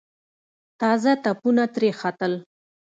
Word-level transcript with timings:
تازه 0.79 1.11
تپونه 1.23 1.65
ترې 1.73 1.89
ختل. 1.99 2.33